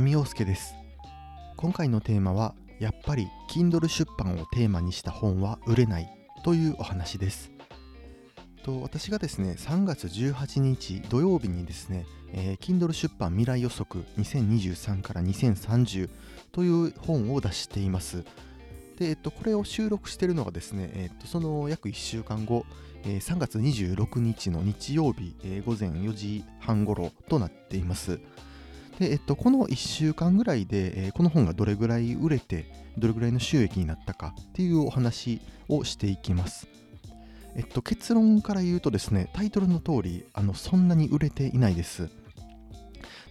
[0.00, 0.74] 浅見陽介です。
[1.58, 6.08] 今回のテーマはやっぱり Kindle 出版をテーマにした本は売れない
[6.42, 7.50] というお話です。
[8.64, 16.08] と私がですね3月18日土曜日にですね、えー、Kindle 出版未来予測2023から2030
[16.50, 18.24] という本を出しています。
[18.98, 22.64] で、えっと、これを収録しているのがですね、えっと、その約1週間後、
[23.04, 28.18] えー、3月26日の日曜日、えー、午前4時半頃となっています。
[29.00, 36.68] で、えっと、この1週間ぐらいで、えー、この本がどれぐらい売れて、どれぐらいの収益になったかっていうお話をしていきます。
[37.56, 42.10] えっと、結論から言うとですね、タイトルの通り、あのそんなに売れていないです。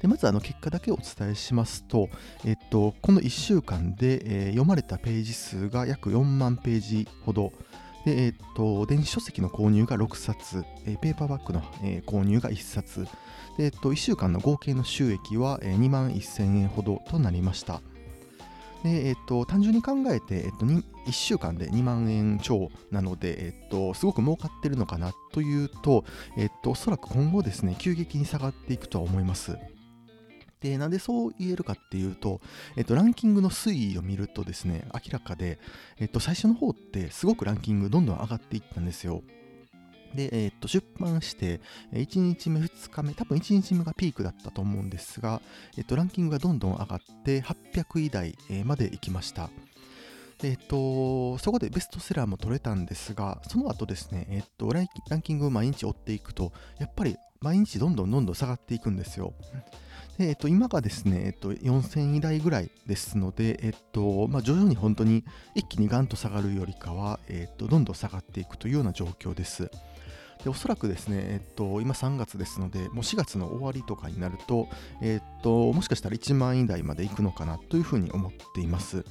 [0.02, 2.10] でまずあの結果だけお伝えしますと、
[2.46, 7.54] えっと、この1週間で、えー、読まれたページ数が約4万ページほど、
[8.06, 13.06] でえっと、電子書籍の購入が6冊、えー、ペーパーバッグの、えー、購入が1冊
[13.58, 17.82] で、えっと、1週間の合計の収益は、えー、2万1000円ほどとなりました。
[18.84, 26.06] でえっと、単純に考えて、えっと、1週間で2万円超なので、えっと、すごく儲かってるのかなというと、
[26.38, 29.58] えっと、おそらく今後ですね、急激に下がっていくとは思います。
[30.62, 32.42] で、なんでそう言えるかっていうと、
[32.76, 35.60] えっと、ランキングの推移を見るとですね、明らかで、
[36.00, 39.24] えっと、最初の方ってすごくランキングどんどん上がっていったんですよ。
[40.14, 41.62] で、えっと、出版して、
[41.94, 45.42] 1日目、2日目、多分1日目がピークだったと思うんですが、
[45.78, 48.36] えっと、ランキングがどんどん上がって800位台
[48.66, 49.50] までいきました。
[50.44, 59.34] えっと、そこでベストセラーも取れたんですが、その後ですね、えっと、ランキングを毎日追っていくと、やっぱり毎日どんどんどんどん下がっていくんですよ。
[60.18, 69.70] で、えっと、今がですね、えっと、4000位台ぐらいですので、えっと、まあ、徐々に本当に一気にガンと下がるよりかは、えっと、どんどん下がっていくというような状況です。
[70.44, 74.70] でおそらくですね、えっと、今3月ですので、もう4月の終わりとかになると、
[75.02, 79.04] えっと、もしかしたら1万位台までいくのかなというふうに思っています。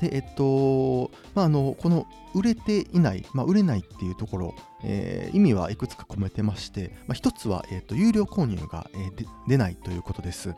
[0.00, 10.54] で、えっと、まあ、あの、この売れていない、まあ、売れないっていうところ、えー、意味はいくつか込めてまして、まあ、一つは、えーと、有料購入が、えー、出ないということです。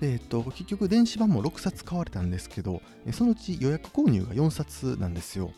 [0.00, 2.80] でえーと、結局電子版も6冊買われたんですけど、
[3.12, 5.52] そのうち予約購入が4冊なんですよ。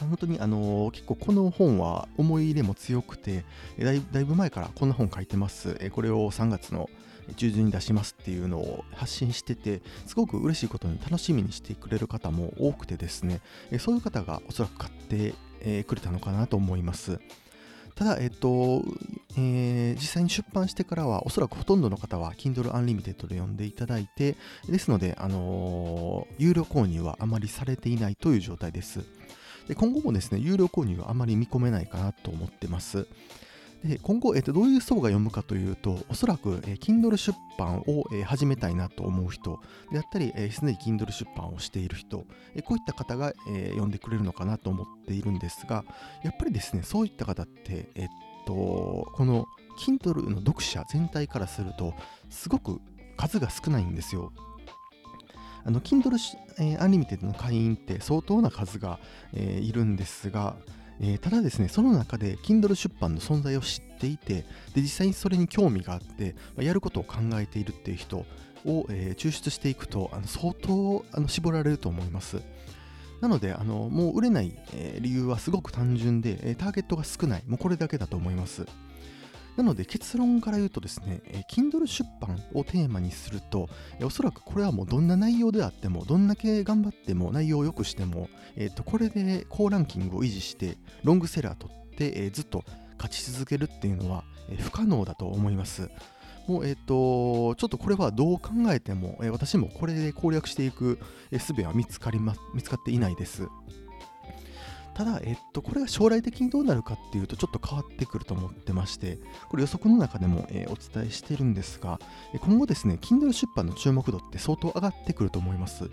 [0.00, 3.46] 本当にあのー、結構この本は思い入れも強くて
[3.78, 5.90] だいぶ前からこんな本書いてます。
[5.92, 6.90] これを3月の
[7.34, 13.40] 中旬に出しますっていうのを発信しててすごく嬉しいことに楽しみにしてくれる方も多くてですね
[13.78, 15.34] そういう方がおそらく買って
[15.84, 17.18] くれたのかなと思います。
[17.96, 18.84] ただ、えっと
[19.38, 24.36] えー、実際に出版してからはおそらくほとんどの方は Kindle Unlimited で読んでいただいて
[24.68, 29.00] ですので、あのー、有料購入はあまりされていないという状態です。
[29.66, 33.06] で今後もですね有料購入はあまり見込めないかなと思ってます。
[33.84, 39.60] で今後、えー、とどういう層が読むかというと、おそらく、えー、Kindle 出版を、えー、始めたいなと思う人
[39.92, 45.84] であったり、えー、で、に Kindle 出版をしている人、えー、こういった方が、えー、読んでくれるのかなと思っているんですが、
[46.22, 48.08] やっぱりですね、そういった方って、えっ
[48.46, 48.52] と、
[49.14, 49.46] この
[49.78, 51.94] Kindle の読者全体からすると、
[52.30, 52.80] すごく
[53.16, 54.32] 数が少ないんですよ。
[55.64, 56.16] あの Kindle、
[56.58, 59.00] えー、Unlimited の会員って相当な数が、
[59.32, 60.56] えー、いるんですが、
[61.00, 72.40] えー、ただですね、その中で Kindle 出版の存在を知っていて、で実際にそれに興味があって、まあ、やることを考えているっていう人を、えー、抽出していくと、あの相当あの絞られると思います。
[73.20, 78.66] なので、あのもう売れない、えー、理由はすごく単純で、えターゲットが少ない、もうこれだけだと思います。
[79.56, 83.68] なので結論から言うとですね、え Kindle 出版をテーマにすると、
[83.98, 92.64] えおそらくこれはもうどんな内容であっても、どんだけ頑張っても内容を良くしても、えー、とこれで高ランキングを維持して、ロングセラー取って、え、ずっと
[92.98, 95.90] 勝ち続けるっていうのは、え、不可能だと思います。
[96.46, 100.98] もうえっ、と、ちょっとこれはどう考えても、え、私もこれで攻略していく
[101.32, 103.48] 術は見つかりま見つかっていないです。
[104.96, 109.18] ただ、えっと、これが将来的にどうなるかっていうと、ちょっと変わってくると思ってまして、
[109.50, 112.00] これ予測の中でも、えー、お伝えしてるんですが、
[112.40, 115.90] 今後ですね、Kindle 出版の注目度って相当上がってくると思います。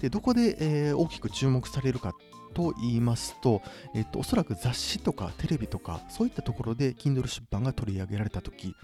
[0.00, 2.14] で、どこで、えー、大きく注目されるか
[2.54, 3.60] と言いますと、
[3.94, 8.74] えっと、おそらく雑誌とかテレビとか、そういったところで Kindle 出版が取り上げられたとき、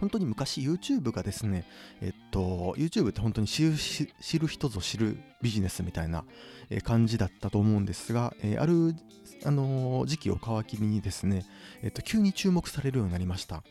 [0.00, 1.64] 本当に昔 YouTube がですね、
[2.00, 6.24] えっと、YouTube って本当に知る人ぞ知るビジネスみたいな
[6.84, 8.94] 感じだったと思うんですが、えー、ある、
[9.44, 11.44] あのー、時期を皮切りにですね、
[11.82, 13.62] えっと、急に注目されるようになりました。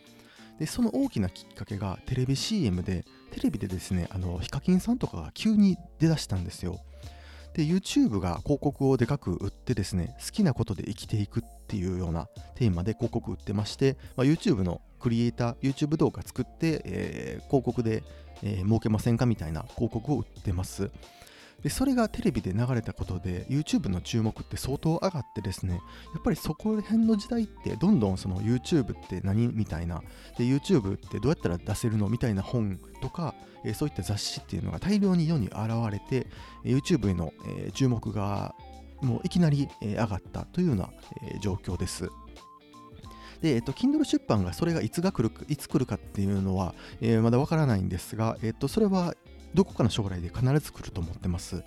[0.60, 6.80] で、その大きなきっかけがテレビ CM で、テレビでですね、あの、ヒカキンさんとかが急に出だしたんですよ。
[7.56, 18.04] で YouTube が広告をでかく売ってですね好きなことで生きていくっっていうようなテーマで広告売ってまして、まあ、YouTube のクリエイター YouTube 動画作って、えー、広告で、
[18.44, 20.90] えー、儲けませんかみたいな広告を売ってます。
[21.64, 25.74] でそれがテレビで流れたことで YouTube の注目って相当上がってですね
[26.14, 30.04] やっぱりそこら辺の時代ってどんどんその YouTube って何みたいな
[30.38, 33.34] で YouTube ってどうやったら出せるのみたいな本とか、
[33.64, 35.58] えー、そういった雑誌っていうのが大量に世に現
[35.92, 36.28] れて
[36.64, 38.54] YouTube への、えー、注目が
[39.02, 40.90] もういきなり、え、上がったというような、
[41.24, 42.10] え、状況です。
[43.42, 49.14] で、えっと、Kindle 出版がそれがいつが来るかいつ来るかっていうのは、えー、まだわからないんですが、えっと、それは
[49.54, 51.64] どこかの将来で必ず来ると思ってます。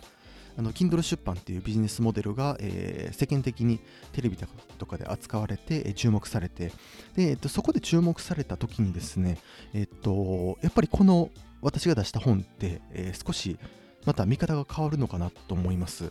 [0.58, 3.78] あの Kindle 出版っていうビジネスモデルが、えー、世間的に
[4.12, 6.72] テレビとかで扱われて、えー、注目されて
[7.14, 9.38] で、えーと、そこで注目された時にですね、
[9.72, 11.30] えーと、やっぱりこの
[11.62, 13.56] 私が出した本って、えー、少し
[14.04, 16.10] また見方が変わるのかなと思います。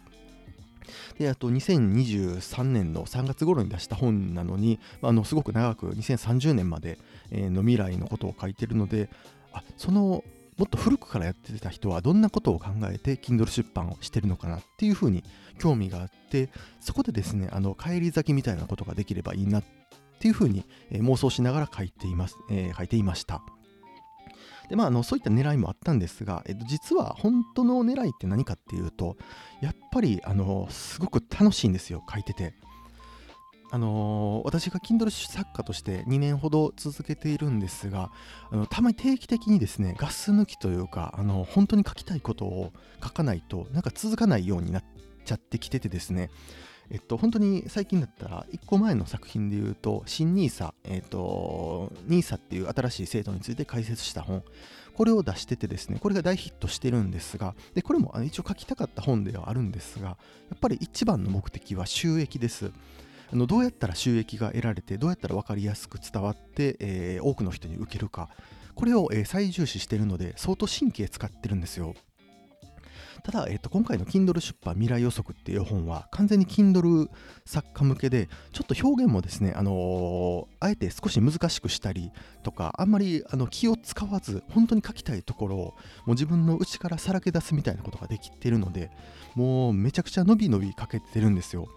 [1.17, 6.97] であと2023年の3月頃に出した本なのにあのすごく長く2030年まで
[7.31, 9.09] の未来のことを書いてるので
[9.53, 10.23] あその
[10.57, 15.23] もっと古くからやってた人はどんなことを考えて Kindle 出版をしてるのかなっていうふうに
[15.59, 16.49] 興味があって
[16.79, 19.63] そこでですねあの帰り咲きみたいなことができればいいなっ
[20.19, 23.43] ていうふうに、妄想しながら書いています、えー、書いていました。
[24.69, 29.17] でまあ、あのそういった狙いもあったんですが、えっと、実は本当の狙いって何かっていうと
[29.61, 32.53] やっぱりあのすごく楽しいんですよ書いてて。
[33.69, 38.11] あのー、私が Kindle 作家として2年ほど続けているんですが
[38.49, 42.71] あのたまに定期的にですねガス抜きというかあの本当に書きたいことを
[43.03, 44.83] 書かないとなんか続かないようになっ
[45.25, 46.29] ちゃってきててですね。
[46.89, 54.43] えっと、本当に最近だったら、1個前の作品で言うと、新 NISA、えっと、NISA っていう新しい制度について解説した本、
[54.95, 60.15] これを出しててですね、これが大ヒットしてるんですが、でこれも一応書きたかった本ではあるんですが、や
[60.55, 62.71] っぱり一番の目的は収益です。
[63.31, 68.29] あのどうやったら収益が得られてどうやったら分かりやすく伝わって、えー、多くの人に受けるか。
[68.73, 71.93] これを、えー、最重視してるので相当神経使ってるんですよ。
[73.23, 77.09] ただ、えーと、今回の Kindle 出版未来予測っていう本は完全に Kindle
[77.45, 82.11] 作家向けでちょっと表現もですね、あのー、あえて少し難しくしたり
[82.43, 85.73] とかあんまりあの気を使わず本当に書きたいところをも
[86.07, 88.91] う自分の内からさらけ出すみたいなことができてるので
[89.35, 91.67] もうめちゃくちゃ伸び伸び書けてるんですよ。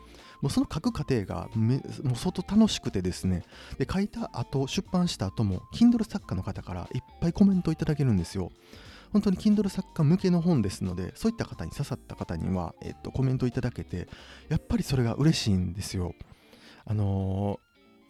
[0.41, 3.45] もうその書く過程がめもう相当楽しくてですね。
[3.79, 8.51] で書いた後出版した後も Kindle 作家の方からいっぱいコメントいただけるんですよ。
[9.13, 14.09] 本当に Kindle 作家向けの本ですのでそういった方に刺さった方には、えっと、コメントいただけて
[14.49, 16.15] やっぱりそれが嬉しいんですよ。
[16.85, 17.61] あの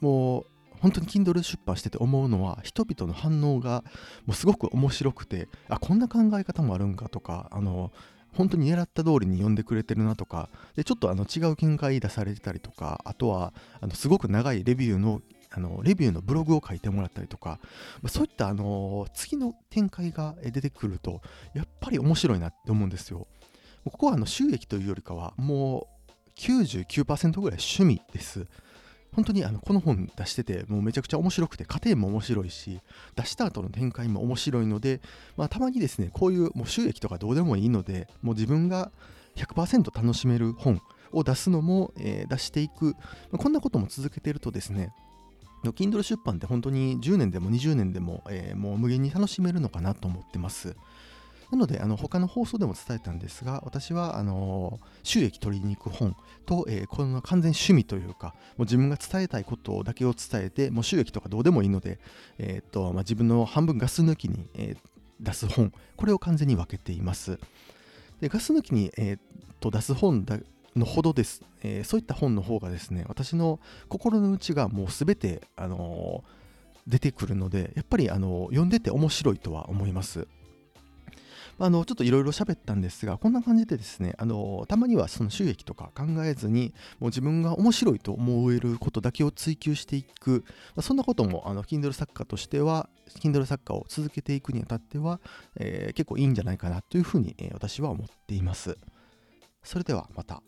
[0.02, 0.46] ー、もう
[0.80, 3.84] 本当に Kindle 出版してて思うのは人々の反応が
[4.26, 7.92] もうすごく面白くてあこんな考え方もあるんかとかあの
[8.32, 15.20] 本当に狙った通りに読んでくれてるなとかでちょっとあの違う見解出されてたりとかあとはあのすごく長いレビューの
[15.52, 17.58] あのレビューのブログを書いてもらったりとか
[18.06, 21.20] そういったあの次の展開が出てくると
[21.54, 23.26] やっぱり面白いなって思うんですよ。
[23.84, 28.46] ここはあの収益というよりかはもう99%ぐらい趣味です。
[29.12, 32.80] 本当にあのこの本出しててもうめちゃくちゃ面白くて家庭も面白いし
[33.16, 35.00] 出した後の展開も面白いので、
[35.36, 38.92] まあ、たまにですねこういうもう収益とかどうでもいいのでもう自分が
[39.36, 40.80] 100%楽しめる本
[41.12, 43.00] を出すのも、えー、出していく、ま
[43.34, 44.92] あ、こんなことも続けてるとですね
[45.64, 50.76] Kindle 出版って本当に10年でも20年でも、えー、もう無限に楽しめるのかなと思ってます。
[51.50, 61.98] なので、あの他の放送でも伝えたんですが、私はあの収益取りに行く本と、えー、この完全趣味というか、もう自分が伝えたいことだけを伝えて、もう収益とかどうでもいいので、
[62.38, 64.90] えーとまあ、自分の半分ガス抜きに、えー、
[65.20, 67.38] 出す本、これを完全に分けています。
[68.20, 69.18] でガス抜きに、えー、
[69.60, 70.38] と出す本だ
[70.76, 80.26] のほどです、えー、そういった本の方がですね、私の心の内がもうすべて、あのー、出てくるので、やっぱり、あのー、読んでて面白いとは思います。
[81.62, 92.88] あのちょっといろいろ喋ったんですが、こんな感じでですね、あのたまにはその収益とか考えずに、もう自分が面白いと思えることだけを追求していく、まあ、そんなこともあの Kindle 作家としては、
[93.20, 95.20] Kindle 作家を続けていくにあたっては、
[95.56, 98.78] えー、結構いいんじゃないかなというふうに、えー、私は思っています。
[99.62, 100.42] それではまた。